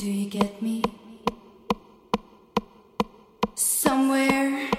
Do 0.00 0.10
you 0.10 0.30
get 0.30 0.62
me? 0.62 0.82
Somewhere 3.54 4.70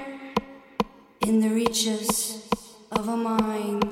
in 1.20 1.42
the 1.42 1.50
reaches 1.50 2.50
of 2.92 3.08
a 3.08 3.16
mind. 3.16 3.91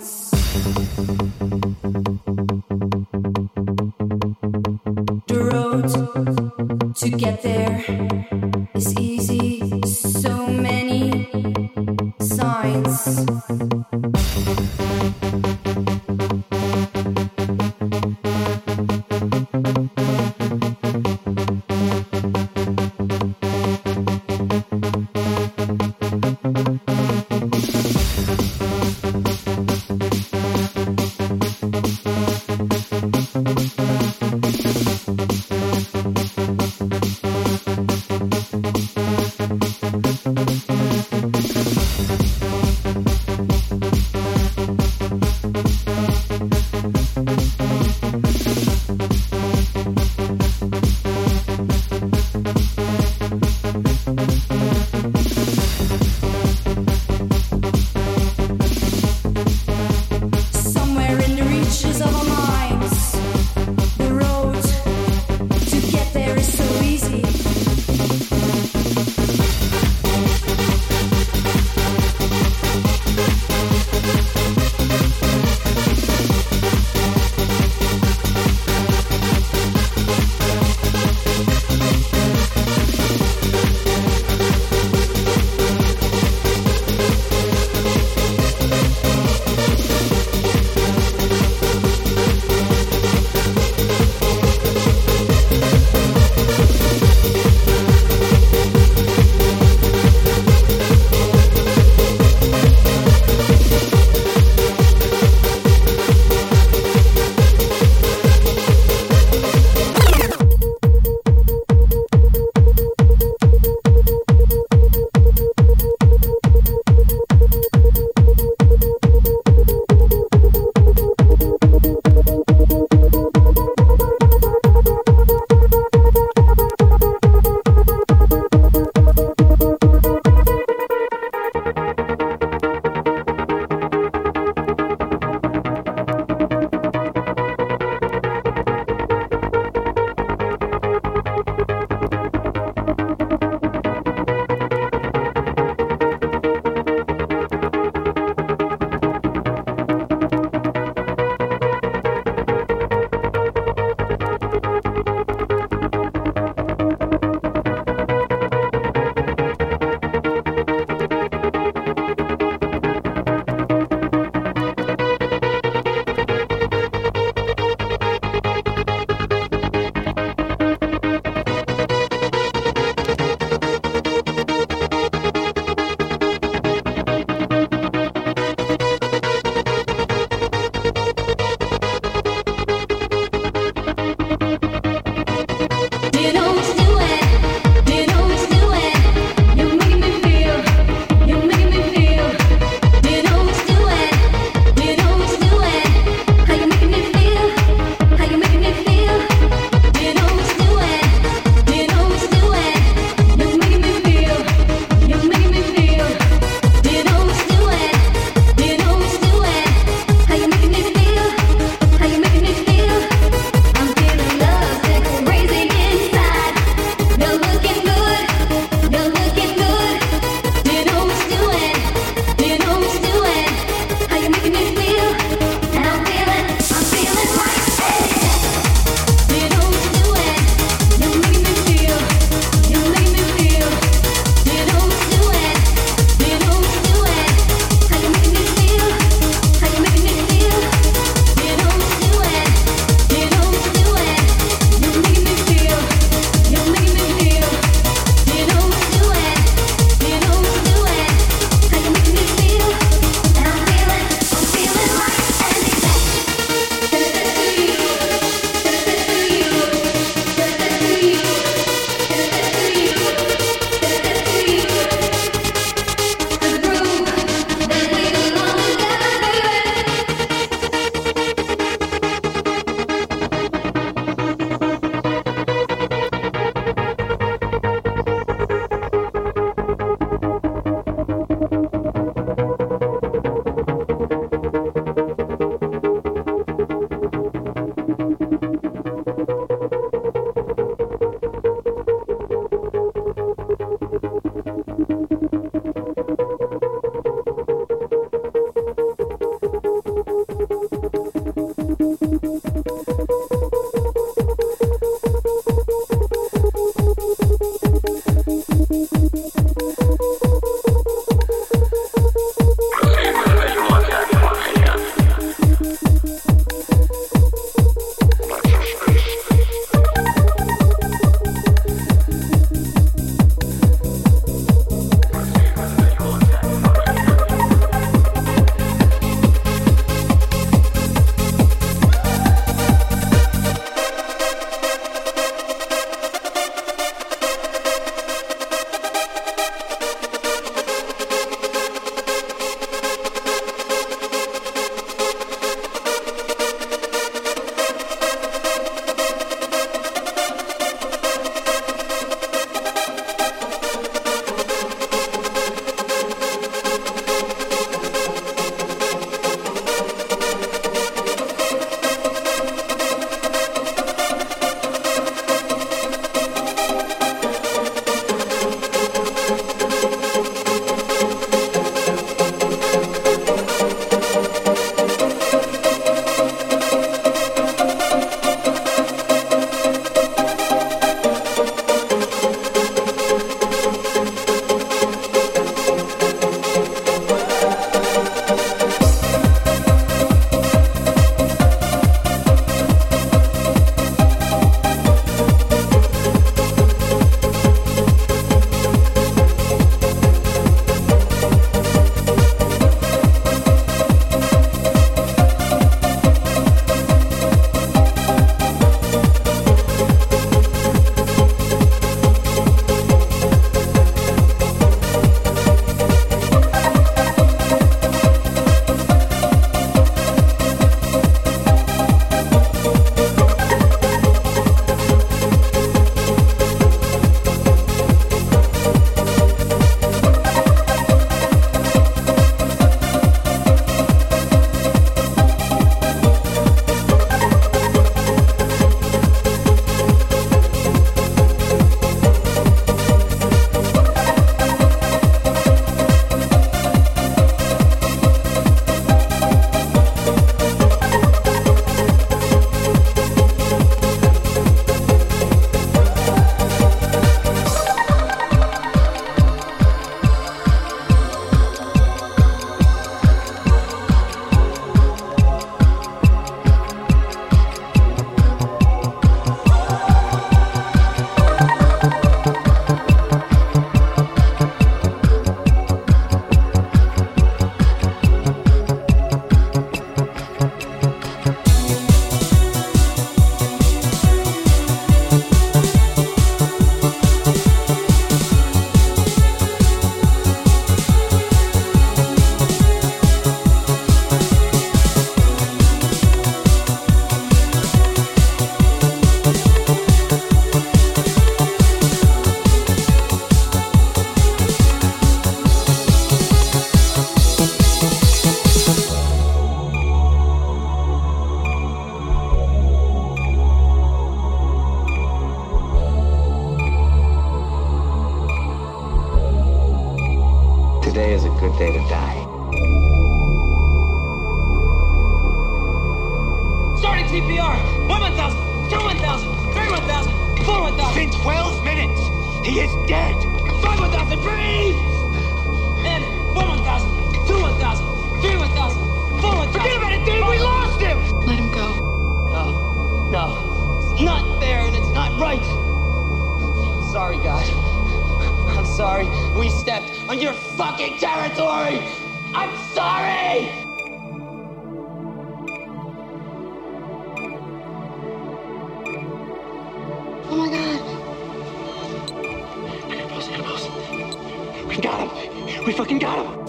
We 564.80 564.84
got 564.84 565.09
him! 565.09 565.65
We 565.65 565.73
fucking 565.73 565.99
got 565.99 566.25
him! 566.25 566.49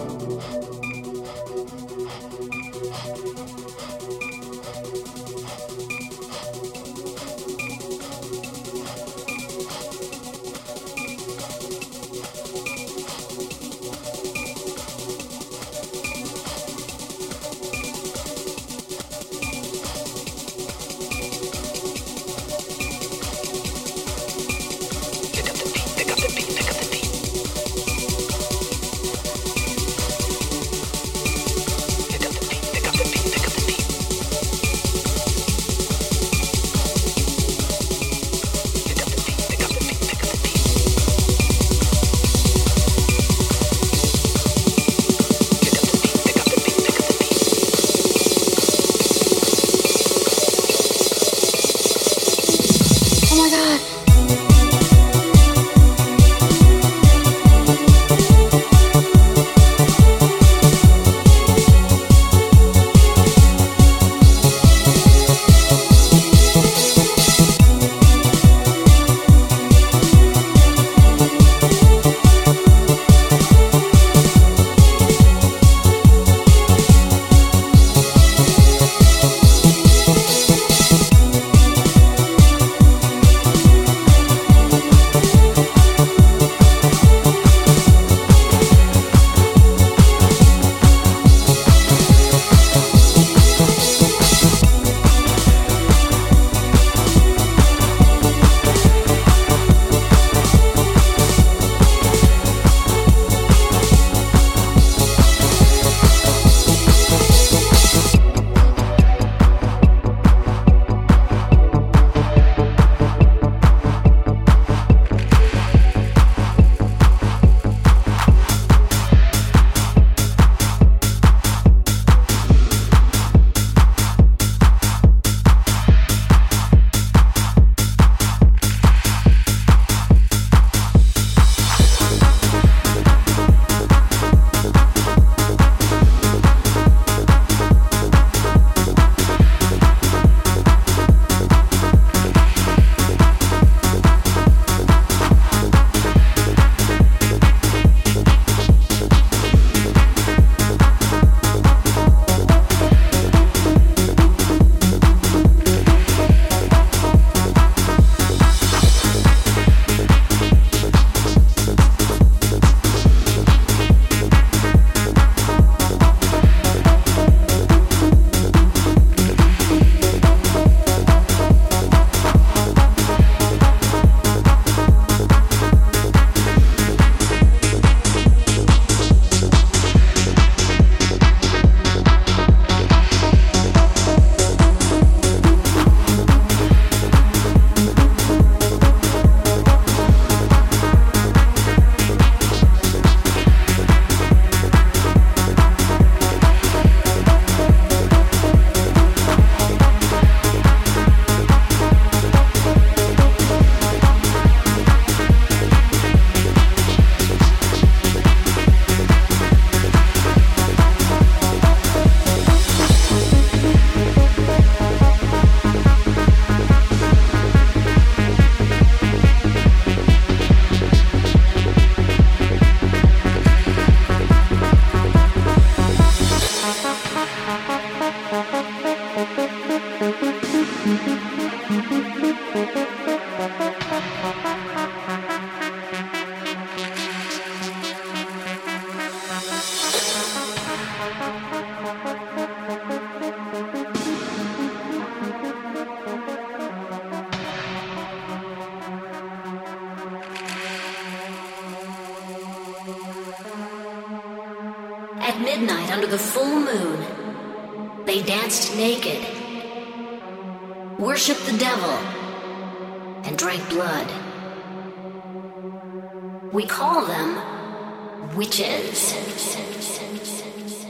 Call 267.01 267.07
them 267.07 268.35
witches. 268.35 269.15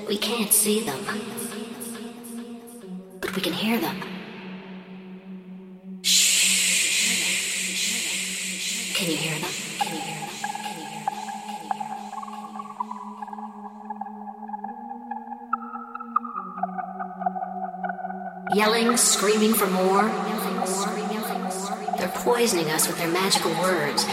We 0.08 0.18
can't 0.18 0.52
see 0.52 0.82
them, 0.82 1.00
but 3.22 3.36
we 3.36 3.42
can 3.42 3.54
hear 3.54 3.80
them. 3.80 3.96
Shh. 6.02 7.34
Can 8.94 9.10
you 9.10 9.18
hear 9.18 9.40
them? 9.40 9.52
Can 9.80 9.96
you 9.96 10.02
hear 10.02 10.20
them? 10.20 10.30
Yelling, 18.54 18.98
screaming 18.98 19.54
for 19.54 19.68
more. 19.68 20.12
They're 21.98 22.12
poisoning 22.16 22.70
us 22.70 22.88
with 22.88 22.98
their 22.98 23.12
magical 23.12 23.52
words. 23.62 24.06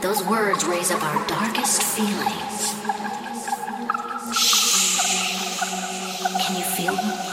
Those 0.00 0.24
words 0.26 0.64
raise 0.64 0.92
up 0.92 1.02
our 1.02 1.26
darkest 1.26 1.82
feelings. 1.82 2.74
Shh. 4.32 5.58
Can 6.40 6.56
you 6.56 6.62
feel 6.62 6.94
them? 6.94 7.27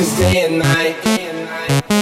Cause 0.00 0.16
day 0.16 0.46
and 0.46 0.58
night, 0.58 0.96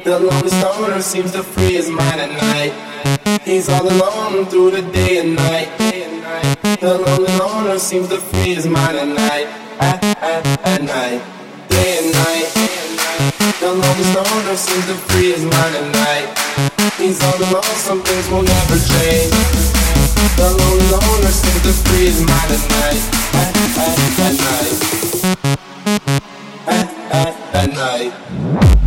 the 0.05 0.21
lonely 0.21 0.51
stoner 0.51 1.03
seems 1.03 1.33
to 1.33 1.43
free 1.43 1.75
his 1.75 1.91
mind 1.91 2.21
at 2.21 2.31
night. 2.31 3.43
He's 3.43 3.69
all 3.69 3.83
alone 3.83 4.47
through 4.47 4.71
the 4.71 4.83
day 4.83 5.19
and 5.19 5.35
night. 5.35 5.67
The 6.79 6.95
lonely 6.95 7.37
loner 7.43 7.77
seems 7.81 8.07
to 8.11 8.19
free 8.19 8.55
his 8.55 8.67
mind 8.67 8.99
at 8.99 9.09
night. 9.09 9.49
At, 9.83 10.05
at, 10.23 10.47
at 10.63 10.83
night, 10.85 11.21
day 11.67 11.99
and 11.99 12.13
night. 12.15 12.47
The 13.59 13.67
lonely 13.67 14.05
stoner 14.15 14.55
seems 14.55 14.87
to 14.87 14.95
free 15.11 15.33
his 15.33 15.43
mind 15.43 15.75
at 15.75 15.91
night. 15.91 16.29
He's 17.03 17.21
all 17.21 17.35
alone, 17.51 17.77
some 17.83 18.01
things 18.05 18.31
will 18.31 18.47
never 18.47 18.79
change. 18.79 19.35
The 20.39 20.55
lonely 20.55 20.87
loner 20.95 21.33
seems 21.35 21.63
to 21.67 21.73
free 21.83 22.07
his 22.07 22.21
mind 22.21 22.47
at 22.47 22.63
night. 22.79 23.03
At, 23.35 23.57
at, 23.75 24.19
at 24.23 24.37
night. 24.39 24.88
Night. 27.79 28.78